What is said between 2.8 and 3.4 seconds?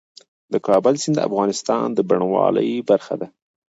برخه ده.